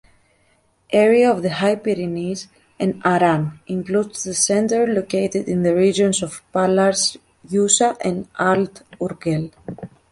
Area 0.93 1.29
of 1.31 1.43
the 1.43 1.51
High 1.51 1.75
Pyrenees 1.75 2.47
and 2.79 3.03
Arán: 3.03 3.59
includes 3.67 4.23
the 4.23 4.33
centers 4.33 4.89
located 4.89 5.47
in 5.47 5.61
the 5.61 5.75
regions 5.75 6.23
of 6.23 6.41
Pallars 6.51 7.17
Jussá 7.47 7.97
and 8.03 8.27
Alt 8.39 8.81
Urgell. 8.99 9.51